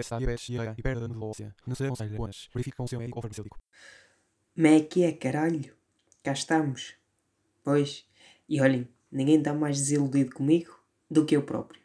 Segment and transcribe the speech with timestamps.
[0.00, 1.54] Está IBS e hiperdenudolência.
[1.66, 2.48] Não se aconselha boas.
[2.52, 3.58] Verifique com o seu médico ou farmacêutico.
[4.54, 5.74] Mas é que é, caralho.
[6.22, 6.94] Cá estamos.
[7.62, 8.06] Pois,
[8.48, 10.78] e olhem, ninguém está mais desiludido comigo
[11.10, 11.80] do que eu próprio.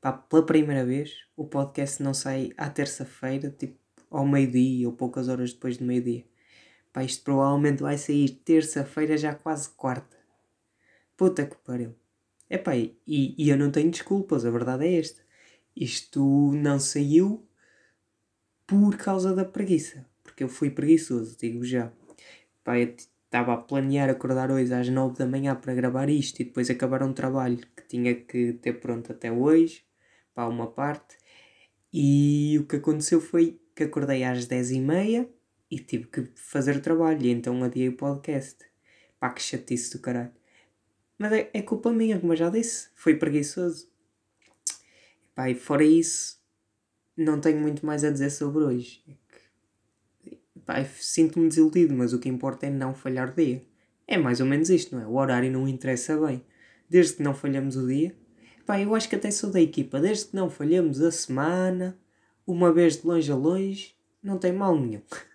[0.00, 3.78] Pá, pela primeira vez, o podcast não sai à terça-feira, tipo
[4.10, 6.24] ao meio-dia ou poucas horas depois do meio-dia.
[6.92, 10.16] Pá, isto provavelmente vai sair terça-feira, já quase quarta.
[11.16, 11.94] Puta que pariu.
[12.48, 15.22] Epá, e, e eu não tenho desculpas, a verdade é esta.
[15.80, 17.42] Isto não saiu
[18.66, 20.06] por causa da preguiça.
[20.22, 21.90] Porque eu fui preguiçoso, digo já.
[23.24, 27.02] Estava a planear acordar hoje às 9 da manhã para gravar isto e depois acabar
[27.02, 29.82] um trabalho que tinha que ter pronto até hoje,
[30.34, 31.16] para uma parte.
[31.90, 35.30] E o que aconteceu foi que acordei às 10 e meia
[35.70, 37.22] e tive que fazer o trabalho.
[37.22, 38.58] E então adiei o podcast.
[39.18, 40.32] Pá, que chatice do caralho.
[41.16, 42.90] Mas é, é culpa minha, como eu já disse.
[42.94, 43.90] Fui preguiçoso.
[45.48, 46.38] E fora isso,
[47.16, 49.02] não tenho muito mais a dizer sobre hoje.
[49.06, 53.64] É pá, sinto-me desiludido, mas o que importa é não falhar o dia.
[54.06, 55.06] É mais ou menos isto, não é?
[55.06, 56.44] O horário não interessa bem.
[56.88, 58.16] Desde que não falhamos o dia.
[58.66, 60.00] Pá, eu acho que até sou da equipa.
[60.00, 61.98] Desde que não falhamos a semana,
[62.46, 65.02] uma vez de longe a longe, não tem mal nenhum.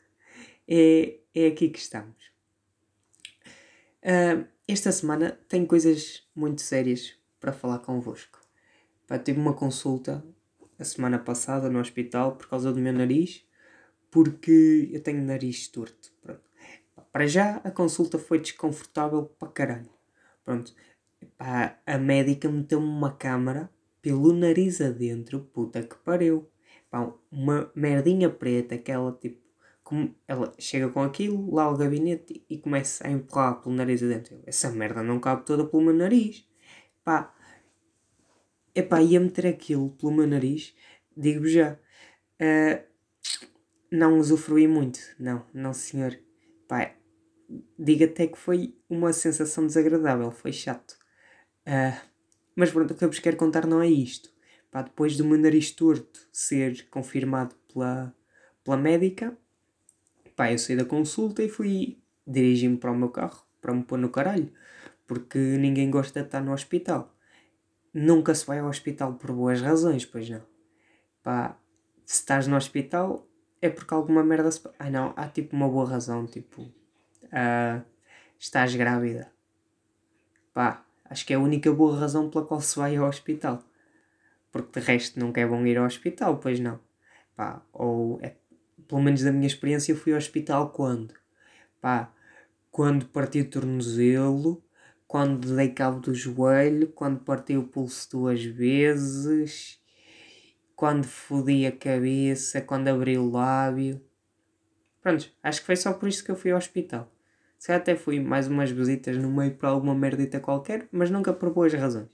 [0.67, 2.15] É, é aqui que estamos.
[4.03, 8.44] Ah, esta semana tenho coisas muito sérias para falar convosco.
[9.07, 10.23] Pá, tive uma consulta
[10.79, 13.45] a semana passada no hospital por causa do meu nariz,
[14.11, 16.11] porque eu tenho nariz torto.
[16.21, 16.41] Pronto.
[17.11, 19.89] Para já a consulta foi desconfortável para caralho.
[20.43, 20.73] Pronto.
[21.37, 23.69] Pá, a médica meteu-me uma câmara
[24.01, 26.49] pelo nariz adentro, puta que pariu.
[26.89, 29.43] Pá, uma merdinha preta, aquela tipo.
[29.83, 34.41] Como ela chega com aquilo, lá ao gabinete e começa a empurrar pelo nariz adentro.
[34.43, 36.43] Essa merda não cabe toda pelo meu nariz.
[37.03, 37.34] Pá,
[38.75, 40.75] epá, ia meter aquilo pelo meu nariz,
[41.15, 41.79] digo já.
[42.39, 42.83] ah,
[43.91, 46.17] não usufruí muito, não, não senhor.
[46.67, 46.93] Pá,
[47.79, 50.97] digo até que foi uma sensação desagradável, foi chato.
[51.65, 52.01] Ah,
[52.55, 54.29] mas pronto, o que eu vos quero contar não é isto.
[54.71, 58.13] Pá, depois do meu nariz torto ser confirmado pela,
[58.63, 59.37] pela médica,
[60.35, 63.97] pá, eu saí da consulta e fui dirigir-me para o meu carro, para me pôr
[63.97, 64.51] no caralho,
[65.07, 67.14] porque ninguém gosta de estar no hospital.
[67.97, 70.41] Nunca se vai ao hospital por boas razões, pois não.
[71.23, 71.57] Pá,
[72.05, 73.25] se estás no hospital
[73.61, 74.61] é porque alguma merda se.
[74.77, 76.69] Ai não, há tipo uma boa razão, tipo.
[77.31, 77.81] ah,
[78.37, 79.31] estás grávida.
[80.53, 83.63] Pá, acho que é a única boa razão pela qual se vai ao hospital.
[84.51, 86.81] Porque de resto nunca é bom ir ao hospital, pois não.
[87.33, 88.35] Pá, ou é,
[88.89, 91.13] pelo menos da minha experiência eu fui ao hospital quando?
[91.79, 92.11] Pá,
[92.69, 94.61] quando parti o tornozelo,
[95.07, 99.79] quando dei cabo do joelho, quando parti o pulso duas vezes,
[100.75, 104.01] quando fodi a cabeça, quando abri o lábio.
[105.01, 107.11] Pronto, acho que foi só por isso que eu fui ao hospital.
[107.57, 111.53] Se até fui mais umas visitas no meio para alguma merdita qualquer, mas nunca por
[111.53, 112.09] boas razões.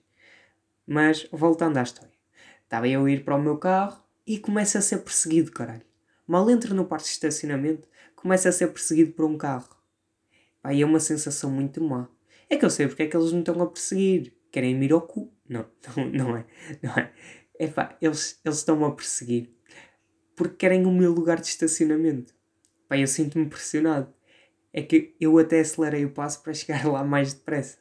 [0.86, 2.12] Mas voltando à história.
[2.64, 5.82] Estava eu a ir para o meu carro e começo a ser perseguido, caralho.
[6.28, 9.76] Mal entro no parque de estacionamento, começo a ser perseguido por um carro.
[10.72, 12.08] E é uma sensação muito má.
[12.52, 14.34] É que eu sei porque é que eles me estão a perseguir.
[14.52, 15.34] Querem me ir ao cu.
[15.48, 15.66] Não,
[15.98, 16.46] não, não é.
[16.84, 17.12] Não é.
[17.60, 19.50] É pá, eles, eles estão-me a perseguir
[20.36, 22.34] porque querem o meu lugar de estacionamento.
[22.90, 24.14] Pá, eu sinto-me pressionado.
[24.74, 27.80] É que eu até acelerei o passo para chegar lá mais depressa.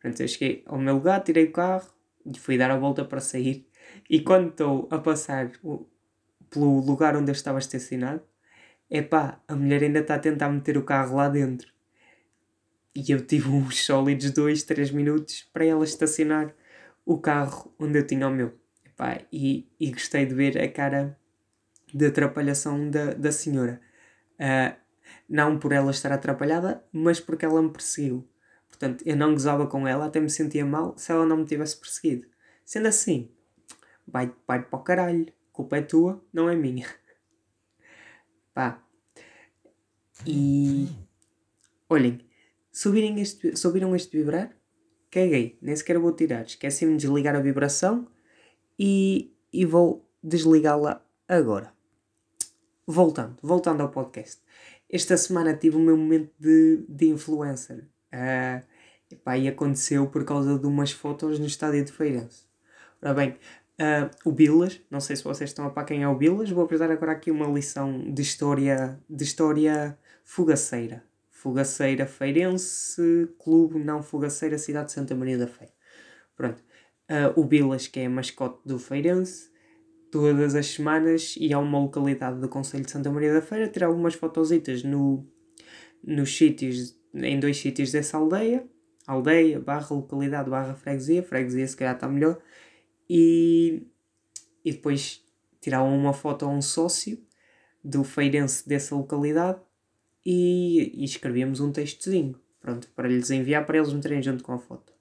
[0.00, 1.88] Portanto, eu cheguei ao meu lugar, tirei o carro
[2.26, 3.68] e fui dar a volta para sair.
[4.10, 5.86] E quando estou a passar o-
[6.50, 8.22] pelo lugar onde eu estava estacionado,
[8.90, 11.72] é pá, a mulher ainda está a tentar meter o carro lá dentro.
[12.94, 16.54] E eu tive uns sólidos 2, 3 minutos para ela estacionar
[17.04, 18.58] o carro onde eu tinha o meu.
[18.84, 21.16] Epá, e, e gostei de ver a cara
[21.92, 23.80] de atrapalhação da, da senhora.
[24.38, 24.76] Ah,
[25.28, 28.28] não por ela estar atrapalhada, mas porque ela me perseguiu.
[28.68, 31.76] Portanto, eu não gozava com ela, até me sentia mal se ela não me tivesse
[31.76, 32.26] perseguido.
[32.64, 33.30] Sendo assim,
[34.06, 35.26] vai, vai para o caralho.
[35.28, 36.86] A culpa é tua, não é minha.
[38.54, 38.82] Pá.
[40.26, 40.88] E.
[41.88, 42.20] Olhem,
[42.72, 44.56] se ouvirem este, se ouviram este vibrar,
[45.10, 46.44] caguei, nem sequer vou tirar.
[46.44, 48.06] Esqueci-me de desligar a vibração
[48.78, 51.72] e, e vou desligá-la Agora,
[52.84, 54.42] voltando, voltando ao podcast.
[54.90, 57.86] Esta semana tive o meu momento de, de influencer.
[58.12, 58.66] Uh,
[59.08, 62.46] epá, e aconteceu por causa de umas fotos no estádio de Feirense.
[63.00, 63.36] Ora bem,
[63.78, 66.64] uh, o Bilas, não sei se vocês estão a par quem é o Bilas, vou
[66.64, 71.04] apresentar agora aqui uma lição de história, de história fugaceira.
[71.40, 75.72] Fugaceira Feirense, Clube Não Fugaceira, Cidade de Santa Maria da Feira.
[76.36, 76.62] Pronto.
[77.10, 79.50] Uh, o Bilas, que é mascote do Feirense,
[80.12, 83.86] todas as semanas ia a uma localidade do Conselho de Santa Maria da Feira tirar
[83.86, 85.26] algumas fotositas no,
[86.04, 88.68] nos sítios, em dois sítios dessa aldeia,
[89.06, 92.38] aldeia, barra localidade, barra freguesia, freguesia se calhar está melhor,
[93.08, 93.86] e,
[94.62, 95.24] e depois
[95.58, 97.18] tiravam uma foto a um sócio
[97.82, 99.58] do feirense dessa localidade
[100.24, 104.58] e, e escrevíamos um textozinho, pronto, para lhes enviar para eles meterem junto com a
[104.58, 104.92] foto.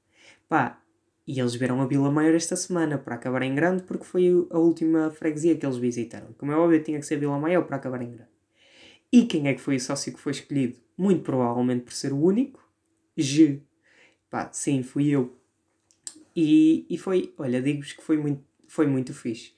[0.47, 0.81] Pá,
[1.27, 4.57] e eles viram a Vila Maior esta semana para acabar em grande, porque foi a
[4.57, 6.33] última freguesia que eles visitaram.
[6.37, 8.31] Como é óbvio, tinha que ser Vila Maior para acabar em grande.
[9.11, 10.77] E quem é que foi o sócio que foi escolhido?
[10.97, 12.67] Muito provavelmente por ser o único.
[13.15, 13.61] G.
[14.29, 15.37] Pá, sim, fui eu.
[16.35, 19.53] E, e foi, olha, digo-vos que foi muito, foi muito fixe.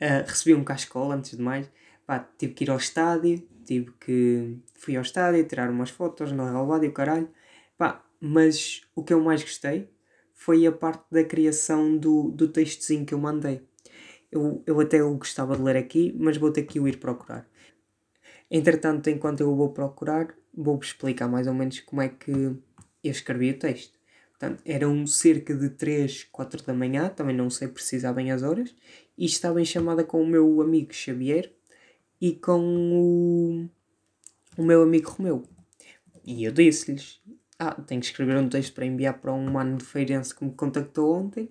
[0.00, 1.70] Uh, recebi um cascol antes de mais.
[2.06, 4.58] Pá, tive que ir ao estádio, tive que.
[4.74, 7.28] Fui ao estádio, tirar umas fotos no relvado e o caralho.
[7.76, 9.90] Pá, mas o que eu mais gostei
[10.32, 13.62] foi a parte da criação do, do textozinho que eu mandei.
[14.30, 17.48] Eu, eu até o gostava de ler aqui, mas vou ter que o ir procurar.
[18.50, 22.60] Entretanto, enquanto eu vou procurar, vou-vos explicar mais ou menos como é que eu
[23.02, 23.98] escrevi o texto.
[24.30, 28.74] Portanto, eram cerca de 3, 4 da manhã, também não sei precisar bem as horas,
[29.16, 31.53] e estava em chamada com o meu amigo Xavier
[32.24, 33.68] e com o,
[34.56, 35.44] o meu amigo Romeu.
[36.24, 37.20] E eu disse-lhes:
[37.58, 40.52] ah, tenho que escrever um texto para enviar para um mano de feirense que me
[40.52, 41.50] contactou ontem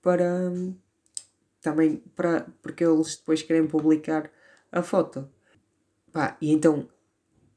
[0.00, 0.50] para
[1.60, 4.30] também para porque eles depois querem publicar
[4.72, 5.28] a foto.
[6.10, 6.88] Pá, e então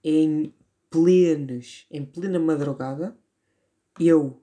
[0.04, 0.54] em
[0.90, 3.18] plenas, em plena madrugada,
[3.98, 4.38] eu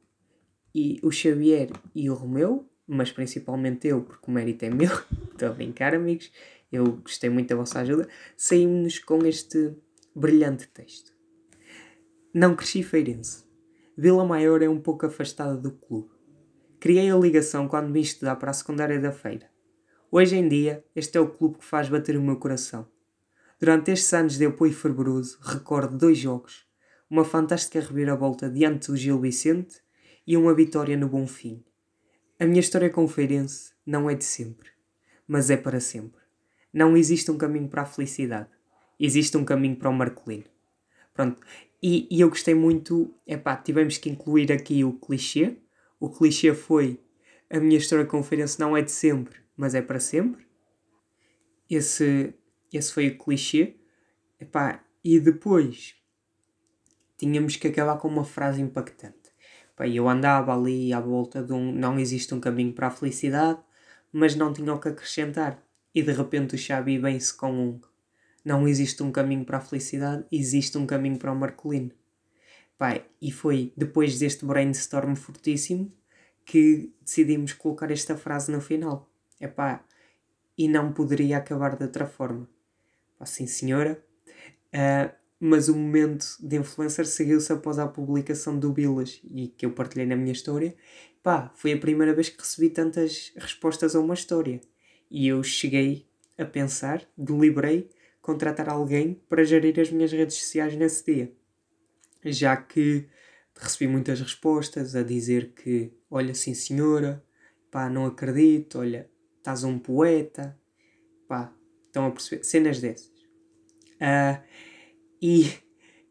[0.75, 4.91] e o Xavier e o Romeu, mas principalmente eu, porque o mérito é meu,
[5.33, 6.33] estou a brincar, amigos,
[6.71, 9.75] eu gostei muito da vossa ajuda, saímos com este
[10.15, 11.13] brilhante texto.
[12.33, 13.45] Não cresci feirense.
[13.97, 16.11] Vila Maior é um pouco afastada do clube.
[16.79, 19.49] Criei a ligação quando vim estudar para a secundária da feira.
[20.11, 22.87] Hoje em dia, este é o clube que faz bater o meu coração.
[23.59, 26.67] Durante estes anos de apoio fervoroso, recordo dois jogos,
[27.09, 29.81] uma fantástica reviravolta diante do Gil Vicente
[30.27, 31.65] e uma vitória no Bonfim.
[32.39, 34.69] A minha história com o Feirense não é de sempre,
[35.27, 36.26] mas é para sempre.
[36.73, 38.49] Não existe um caminho para a felicidade,
[38.99, 40.45] existe um caminho para o Marcolino.
[41.15, 41.41] Pronto,
[41.83, 45.57] e, e eu gostei muito, epá, tivemos que incluir aqui o clichê.
[45.99, 47.01] O clichê foi
[47.49, 50.47] a minha história com conferência não é de sempre, mas é para sempre.
[51.71, 52.35] Esse,
[52.73, 53.77] esse foi o clichê.
[54.41, 55.95] Epá, e depois
[57.17, 59.33] tínhamos que acabar com uma frase impactante.
[59.73, 63.61] Epá, eu andava ali à volta de um não existe um caminho para a felicidade,
[64.13, 65.63] mas não tinha o que acrescentar.
[65.97, 67.81] E de repente o Xabi vem-se com um
[68.45, 71.91] não existe um caminho para a felicidade, existe um caminho para o Marcolino.
[72.79, 75.91] Pai, e foi depois deste brainstorm fortíssimo
[76.45, 79.11] que decidimos colocar esta frase no final.
[79.41, 79.83] É pá,
[80.57, 82.47] e não poderia acabar de outra forma.
[83.19, 84.01] Pá, sim senhora.
[84.69, 89.73] Uh, mas o momento de influencer seguiu-se após a publicação do Bilas e que eu
[89.73, 90.77] partilhei na minha história.
[91.23, 94.61] Pá, foi a primeira vez que recebi tantas respostas a uma história.
[95.11, 96.07] E eu cheguei
[96.39, 97.89] a pensar, deliberei
[98.21, 101.33] contratar alguém para gerir as minhas redes sociais nesse dia.
[102.25, 103.09] Já que
[103.55, 107.25] recebi muitas respostas a dizer que, olha, sim senhora,
[107.71, 109.09] pá, não acredito, olha,
[109.39, 110.59] estás um poeta,
[111.29, 111.53] pá,
[111.85, 113.17] estão a perceber, cenas dessas.
[113.97, 114.43] Uh,
[115.23, 115.51] e,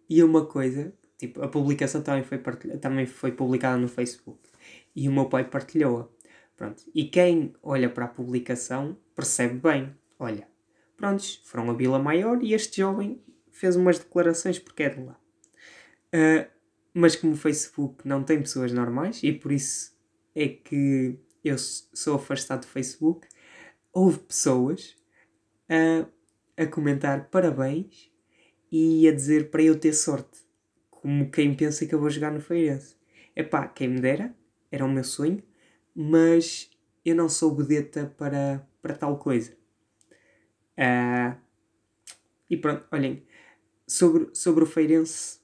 [0.09, 2.39] e uma coisa, tipo, a publicação também foi,
[2.79, 4.39] também foi publicada no Facebook
[4.95, 6.14] e o meu pai partilhou-a.
[6.55, 6.83] Pronto.
[6.93, 10.47] E quem olha para a publicação percebe bem, olha,
[10.95, 13.21] Prontos, foram a Vila Maior e este jovem
[13.51, 15.19] fez umas declarações porque é de lá.
[16.13, 16.49] Uh,
[16.93, 19.93] mas como o Facebook não tem pessoas normais e por isso
[20.33, 23.27] é que eu sou afastado do Facebook,
[23.91, 24.95] houve pessoas
[25.69, 28.11] a, a comentar parabéns
[28.71, 30.39] e a dizer para eu ter sorte,
[30.89, 32.95] como quem pensa que eu vou jogar no Feirense.
[33.35, 34.33] Epá, quem me dera,
[34.71, 35.43] era o meu sonho,
[35.95, 36.69] mas
[37.05, 39.55] eu não sou bedeta para, para tal coisa.
[40.77, 41.39] Uh,
[42.49, 43.25] e pronto, olhem,
[43.87, 45.39] sobre, sobre o Feirense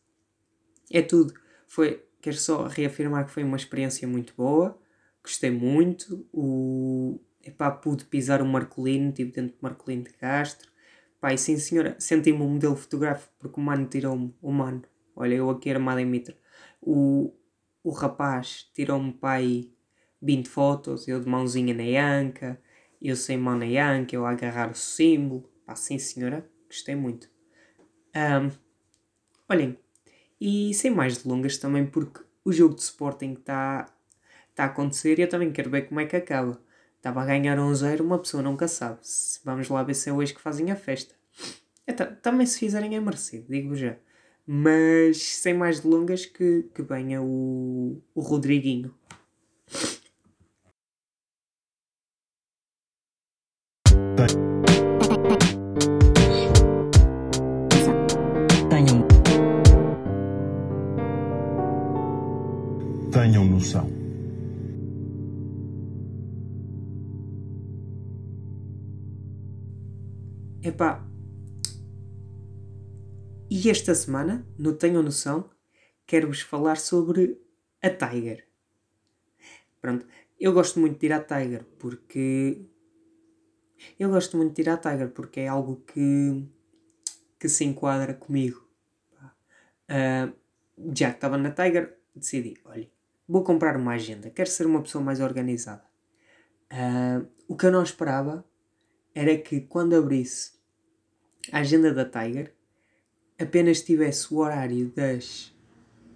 [0.92, 1.34] é tudo.
[1.68, 4.78] Foi, quero só reafirmar que foi uma experiência muito boa,
[5.24, 6.28] gostei muito.
[6.34, 10.70] O, epá, pude pisar o Marcolino, tipo dentro do Marcolino de Castro.
[11.24, 14.82] E sim senhora, senti-me um modelo fotográfico porque o mano tirou-me, o mano,
[15.16, 16.36] olha, eu aqui armado em mitra,
[16.82, 17.32] o,
[17.84, 19.70] o rapaz tirou-me pai
[20.22, 22.62] 20 fotos, eu de mãozinha na anca,
[23.02, 27.30] eu sem mão na anca, eu a agarrar o símbolo, pá, sim senhora, gostei muito.
[28.16, 28.52] Um,
[29.50, 29.78] olhem,
[30.40, 33.86] e sem mais delongas também porque o jogo de Sporting está
[34.56, 36.62] tá a acontecer e eu também quero ver como é que acaba.
[36.98, 39.00] Estava a ganhar um zero, uma pessoa nunca sabe.
[39.44, 41.16] Vamos lá ver se é hoje que fazem a festa.
[41.88, 43.98] Então, também se fizerem é merecido, digo já.
[44.46, 48.94] Mas sem mais delongas que, que venha o, o Rodriguinho.
[58.70, 59.08] Tenham,
[63.12, 63.90] Tenham noção.
[70.62, 71.04] Epá.
[73.50, 75.50] E esta semana, no Tenham Noção,
[76.06, 77.42] quero-vos falar sobre
[77.82, 78.48] a Tiger.
[79.82, 80.06] Pronto,
[80.40, 82.68] eu gosto muito de ir à Tiger porque.
[84.00, 86.46] Eu gosto muito de ir à Tiger porque é algo que.
[87.40, 88.68] que se enquadra comigo.
[89.88, 90.32] Ah,
[90.96, 92.90] já que estava na Tiger, decidi: olha,
[93.28, 95.84] vou comprar uma agenda, quero ser uma pessoa mais organizada.
[96.70, 98.46] Ah, o que eu não esperava
[99.14, 100.54] era que quando abrisse
[101.52, 102.54] a agenda da Tiger
[103.38, 105.54] apenas tivesse o horário das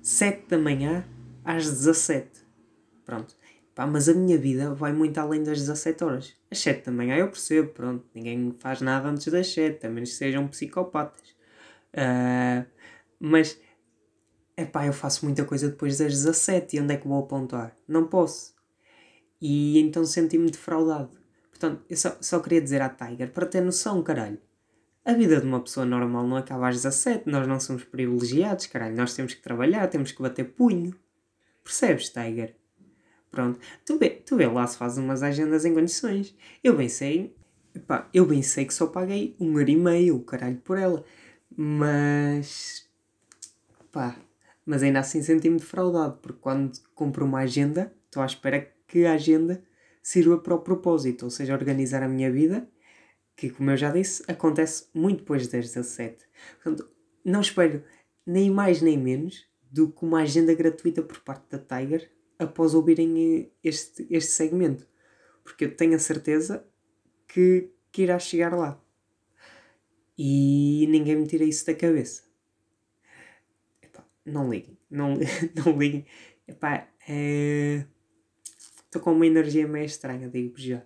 [0.01, 1.05] 7 da manhã
[1.43, 2.45] às 17.
[3.05, 3.36] Pronto.
[3.74, 6.34] Pá, mas a minha vida vai muito além das 17 horas.
[6.56, 8.06] Às 7 da manhã eu percebo, pronto.
[8.16, 11.36] Ninguém faz nada antes das 7, a menos que sejam psicopatas.
[11.94, 12.66] Ah,
[13.20, 13.60] mas,
[14.56, 17.76] epá, eu faço muita coisa depois das 17 e onde é que vou apontar?
[17.86, 18.56] Não posso.
[19.42, 21.18] E então senti-me defraudado.
[21.50, 24.40] Portanto, eu só, só queria dizer à Tiger para ter noção, caralho.
[25.04, 28.96] A vida de uma pessoa normal não acaba às 17, nós não somos privilegiados, caralho.
[28.96, 30.96] Nós temos que trabalhar, temos que bater punho.
[31.64, 32.56] Percebes, Tiger?
[33.36, 33.60] Pronto.
[33.86, 36.34] Tu vê, tu vê lá se faz umas agendas em condições.
[36.63, 37.36] Eu bem sei,
[38.13, 41.04] eu bem sei que só paguei um euro e meio, caralho, por ela.
[41.56, 42.89] Mas,
[43.92, 44.15] pá,
[44.65, 49.13] mas ainda assim senti-me defraudado, porque quando compro uma agenda, estou à espera que a
[49.13, 49.62] agenda
[50.01, 52.70] sirva para o propósito, ou seja, organizar a minha vida,
[53.36, 56.24] que como eu já disse, acontece muito depois das 17.
[56.63, 56.89] Portanto,
[57.25, 57.84] não espero
[58.25, 63.51] nem mais nem menos do que uma agenda gratuita por parte da Tiger após ouvirem
[63.63, 64.88] este, este segmento.
[65.44, 66.65] Porque eu tenho a certeza
[67.27, 68.82] que, que irá chegar lá.
[70.18, 72.24] E ninguém me tira isso da cabeça.
[73.82, 74.77] Epá, não liguem.
[74.89, 75.15] Não,
[75.56, 76.06] não liguem.
[76.48, 76.88] Epá,
[78.86, 80.84] estou com uma energia meio estranha, digo já.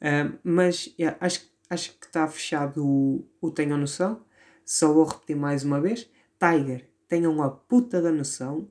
[0.00, 4.24] Ah, mas acho, acho que está fechado o, o Tenham Noção.
[4.64, 6.10] Só vou repetir mais uma vez.
[6.38, 8.70] Tiger, tenham a puta da noção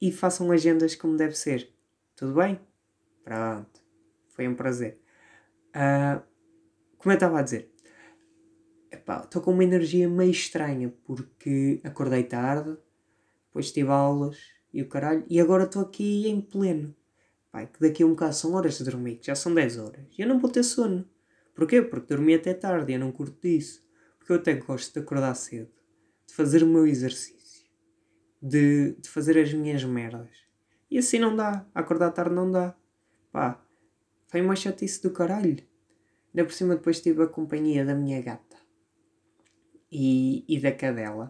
[0.00, 1.72] e façam agendas como deve ser.
[2.16, 2.60] Tudo bem?
[3.24, 3.80] Pronto.
[4.28, 5.00] Foi um prazer.
[5.74, 6.22] Ah,
[6.98, 7.70] como eu estava a dizer,
[8.92, 12.76] estou com uma energia meio estranha porque acordei tarde,
[13.46, 14.38] depois tive aulas
[14.72, 16.94] e o caralho, e agora estou aqui em pleno.
[17.50, 20.06] Pai, que daqui a um bocado são horas de dormir, que já são 10 horas.
[20.16, 21.08] E eu não vou ter sono.
[21.54, 21.82] Porquê?
[21.82, 23.84] Porque dormi até tarde e eu não curto disso.
[24.18, 25.70] Porque eu até gosto de acordar cedo,
[26.26, 27.39] de fazer o meu exercício,
[28.42, 30.30] de, de fazer as minhas merdas.
[30.90, 31.66] E assim não dá.
[31.74, 32.74] Acordar tarde não dá.
[33.32, 33.60] Pá,
[34.28, 35.58] foi uma chatice do caralho.
[36.34, 38.56] Ainda por cima depois tive a companhia da minha gata
[39.90, 41.26] e, e da cadela.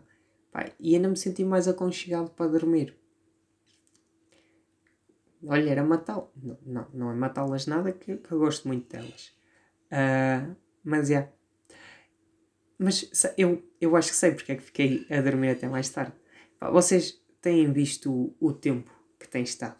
[0.52, 2.96] Pá, e ainda me senti mais aconchegado para dormir.
[5.46, 6.28] Olha, era matá-las.
[6.36, 9.32] Não, não, não é matá-las nada que, que eu gosto muito delas.
[9.90, 11.32] Ah, mas é.
[12.78, 15.88] Mas se- eu, eu acho que sei porque é que fiquei a dormir até mais
[15.90, 16.14] tarde.
[16.60, 19.76] Vocês têm visto o, tempo que tem estado?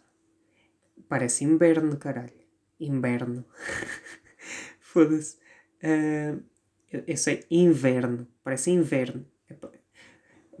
[1.07, 2.33] Parece inverno, caralho.
[2.79, 3.45] Inverno.
[4.79, 5.37] Foda-se.
[5.83, 6.37] Ah,
[6.91, 8.27] eu, eu sei, inverno.
[8.43, 9.25] Parece inverno.
[9.59, 9.71] Pa-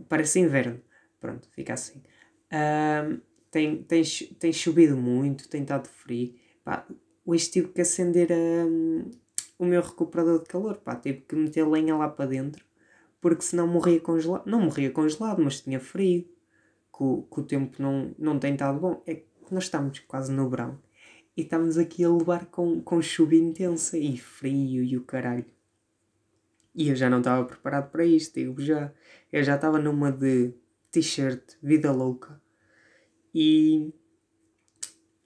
[0.09, 0.81] Parece inverno.
[1.19, 2.03] Pronto, fica assim.
[2.51, 3.09] Ah,
[3.51, 4.03] tem, tem,
[4.39, 6.35] tem chovido muito, tem estado frio.
[6.63, 6.87] Pá,
[7.25, 8.67] hoje tive que acender ah,
[9.59, 10.77] o meu recuperador de calor.
[10.77, 12.65] Pá, tive que meter lenha lá para dentro.
[13.21, 14.45] Porque senão morria congelado.
[14.47, 16.27] Não morria congelado, mas tinha frio.
[16.93, 19.01] Que o, que o tempo não, não tem estado bom.
[19.05, 20.77] É que nós estamos quase no verão.
[21.37, 25.45] E estamos aqui a levar com, com chuva intensa e frio e o caralho.
[26.75, 28.91] E eu já não estava preparado para isto, digo já.
[29.31, 30.53] Eu já estava numa de
[30.91, 32.41] t-shirt, vida louca.
[33.33, 33.93] E,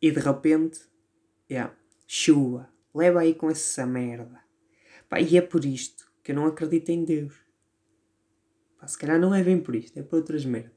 [0.02, 0.82] e de repente,
[1.50, 1.74] yeah,
[2.06, 4.40] chuva, Leva aí com essa merda.
[5.10, 7.45] Pá, e é por isto que eu não acredito em Deus.
[8.86, 10.72] Pá, se calhar não é bem por isto, é por outras merdas.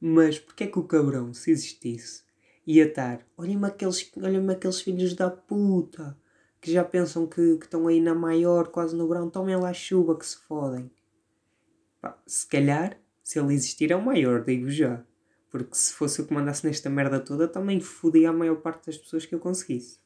[0.00, 2.22] Mas porque é que o cabrão, se existisse,
[2.66, 3.20] ia estar.
[3.36, 6.18] Olhem-me aqueles, olhem aqueles filhos da puta
[6.58, 10.18] que já pensam que, que estão aí na maior, quase no verão, tomem lá chuva
[10.18, 10.90] que se fodem.
[12.26, 15.04] Se calhar, se ele existir, é o maior, digo já.
[15.50, 18.96] Porque se fosse eu que mandasse nesta merda toda, também fodia a maior parte das
[18.96, 19.98] pessoas que eu conseguisse.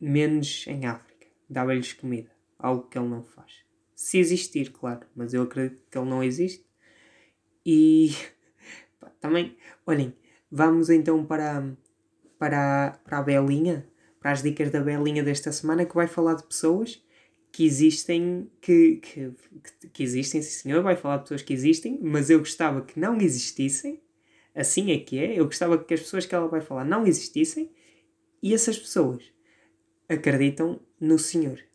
[0.00, 1.26] Menos em África.
[1.48, 2.30] Dava-lhes comida.
[2.58, 3.67] Algo que ele não faz.
[3.98, 5.06] Se existir, claro.
[5.16, 6.64] Mas eu acredito que ele não existe.
[7.66, 8.10] E
[9.00, 10.14] pá, também, olhem,
[10.50, 11.76] Vamos então para,
[12.38, 13.86] para, para a Belinha,
[14.18, 17.04] para as dicas da Belinha desta semana, que vai falar de pessoas
[17.52, 19.32] que existem, que, que,
[19.92, 23.18] que existem, sim senhor, vai falar de pessoas que existem, mas eu gostava que não
[23.18, 24.00] existissem,
[24.54, 27.70] assim é que é, eu gostava que as pessoas que ela vai falar não existissem,
[28.42, 29.22] e essas pessoas
[30.08, 31.67] acreditam no Senhor.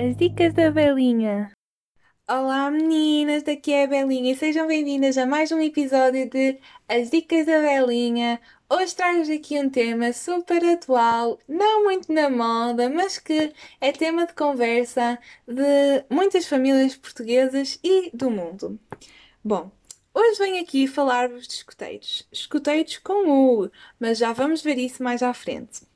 [0.00, 1.50] As dicas da Belinha.
[2.28, 6.56] Olá meninas, daqui é a Belinha e sejam bem-vindas a mais um episódio de
[6.88, 8.40] As Dicas da Belinha.
[8.70, 14.24] Hoje trago aqui um tema super atual, não muito na moda, mas que é tema
[14.24, 18.78] de conversa de muitas famílias portuguesas e do mundo.
[19.42, 19.68] Bom,
[20.14, 22.24] hoje venho aqui falar-vos de escuteiros.
[22.30, 23.28] Escuteiros com
[23.64, 25.87] U, mas já vamos ver isso mais à frente.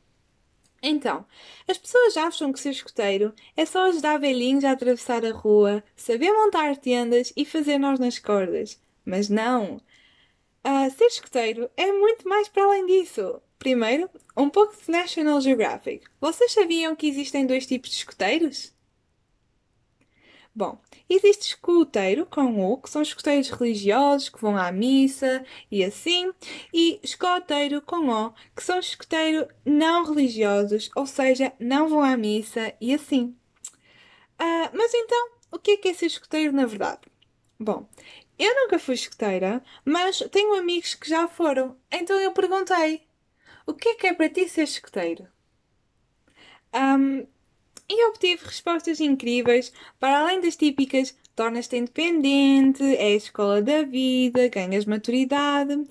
[0.83, 1.25] Então,
[1.69, 6.33] as pessoas acham que ser escoteiro é só ajudar velhinhos a atravessar a rua, saber
[6.33, 8.81] montar tendas e fazer nós nas cordas.
[9.05, 9.81] Mas não!
[10.65, 13.41] Uh, ser escoteiro é muito mais para além disso.
[13.59, 16.05] Primeiro, um pouco de National Geographic.
[16.21, 18.75] Vocês sabiam que existem dois tipos de escoteiros?
[20.55, 26.31] Bom, existe escoteiro com U, que são escoteiros religiosos que vão à missa e assim,
[26.75, 32.75] e escoteiro com O, que são escoteiros não religiosos, ou seja, não vão à missa
[32.79, 33.35] e assim.
[34.39, 37.01] Uh, mas então, o que é que é ser escoteiro na verdade?
[37.59, 37.89] Bom,
[38.39, 43.07] eu nunca fui escoteira, mas tenho amigos que já foram, então eu perguntei:
[43.67, 45.27] o que é que é para ti ser escoteiro?
[46.75, 47.27] Um,
[47.93, 54.49] e obtive respostas incríveis, para além das típicas tornas-te independente, é a escola da vida,
[54.49, 55.87] ganhas maturidade.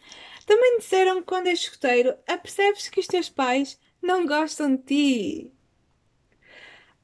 [0.48, 5.52] Também disseram que quando és escoteiro, apercebes que os teus pais não gostam de ti.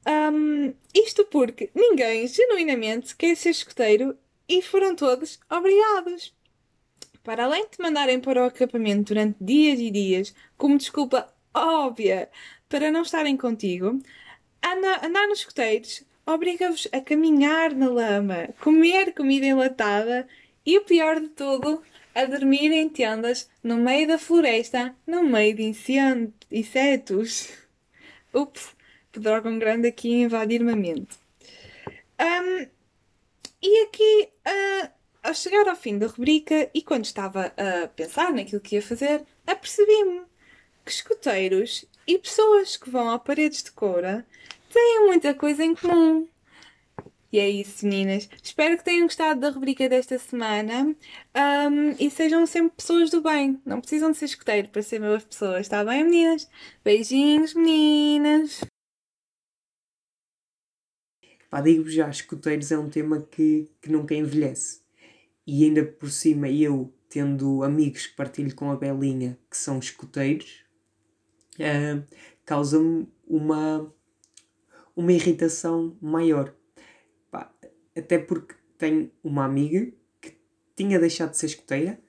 [0.06, 6.34] Um, isto porque ninguém genuinamente quer ser escoteiro e foram todos obrigados.
[7.22, 12.30] Para além de te mandarem para o acampamento durante dias e dias, como desculpa óbvia
[12.68, 14.00] para não estarem contigo,
[14.62, 20.28] andar nos escoteiros obriga-vos a caminhar na lama, comer comida enlatada
[20.64, 21.82] e o pior de tudo,
[22.14, 25.62] a dormir em tendas no meio da floresta, no meio de
[26.50, 27.48] insetos.
[28.34, 28.76] Ups,
[29.10, 31.16] pedrógão grande aqui invadir-me a mente.
[32.20, 32.66] Um,
[33.62, 34.90] e aqui, uh,
[35.22, 39.24] ao chegar ao fim da rubrica e quando estava a pensar naquilo que ia fazer,
[39.46, 40.22] apercebi-me
[40.84, 44.26] que escoteiros e pessoas que vão a paredes de coura
[44.72, 46.26] têm muita coisa em comum.
[47.30, 48.26] E é isso, meninas.
[48.42, 53.60] Espero que tenham gostado da rubrica desta semana um, e sejam sempre pessoas do bem.
[53.66, 56.48] Não precisam de ser escoteiro para ser boas pessoas, está bem, meninas?
[56.82, 58.64] Beijinhos, meninas!
[61.50, 64.80] Pá, digo já, escoteiros é um tema que, que nunca envelhece.
[65.46, 70.67] E ainda por cima, eu tendo amigos que partilho com a Belinha que são escoteiros,
[71.58, 72.04] uh,
[72.44, 73.92] causa-me uma
[74.98, 76.52] uma irritação maior.
[77.30, 77.54] Pá,
[77.96, 80.36] até porque tenho uma amiga que
[80.74, 82.00] tinha deixado de ser escoteira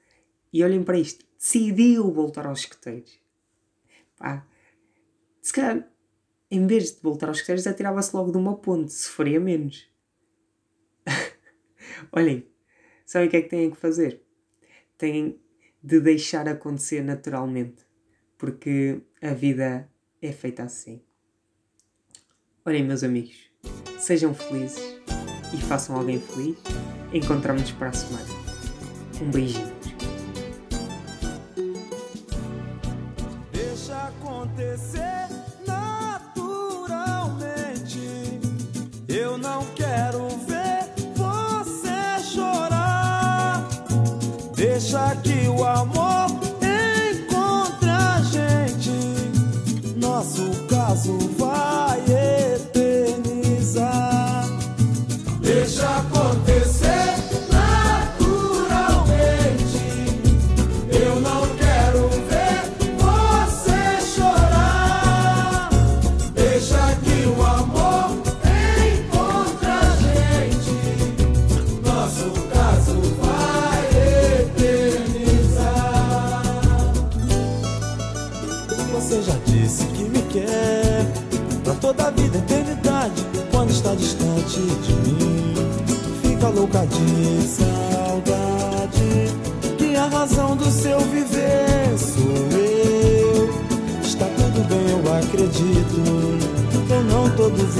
[0.52, 3.22] e olhem para isto, decidiu voltar aos escoteiros.
[4.18, 4.44] Pá,
[5.40, 5.88] se calhar,
[6.50, 9.88] em vez de voltar aos escoteiros, atirava-se logo de uma ponte, sofria menos.
[12.12, 12.48] olhem,
[13.06, 14.26] sabem o que é que têm que fazer?
[14.98, 15.40] Têm
[15.84, 17.86] de deixar acontecer naturalmente,
[18.36, 19.90] porque a vida
[20.22, 21.02] é feita assim.
[22.66, 23.52] Olhem, meus amigos,
[24.00, 24.80] sejam felizes
[25.54, 26.58] e façam alguém feliz.
[27.14, 28.28] Encontramos-nos para a semana.
[29.22, 29.79] Um beijinho.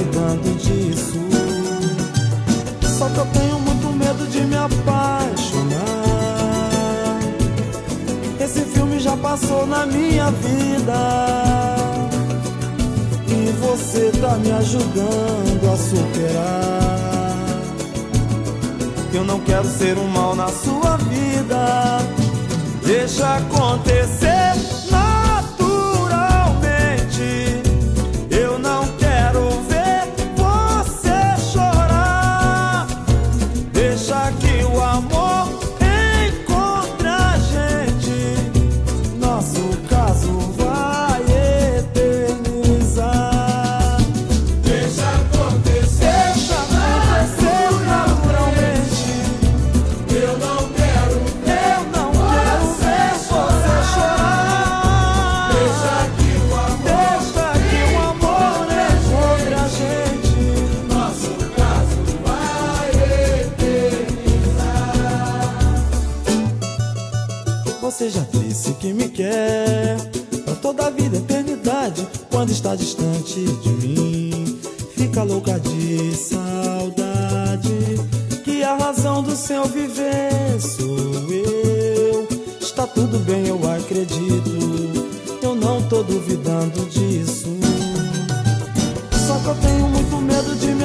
[0.00, 1.20] duvidando disso.
[2.98, 5.80] Só que eu tenho muito medo de me apaixonar.
[8.40, 10.96] Esse filme já passou na minha vida.
[13.28, 17.30] E você tá me ajudando a superar.
[19.12, 21.98] Eu não quero ser um mal na sua vida.
[22.84, 24.39] Deixa acontecer.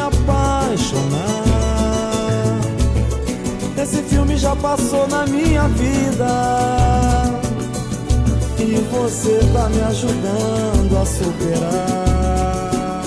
[0.08, 1.46] apaixonar.
[3.78, 6.28] Esse filme já passou na minha vida.
[8.58, 13.04] E você tá me ajudando a superar.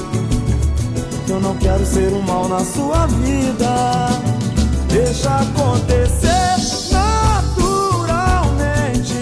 [1.29, 4.09] Eu não quero ser um mal na sua vida.
[4.89, 6.57] Deixa acontecer
[6.93, 9.19] naturalmente.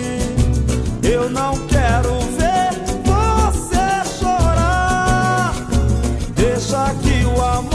[1.03, 2.71] Eu não quero ver
[3.05, 5.55] você chorar.
[6.35, 7.66] Deixa que o amor.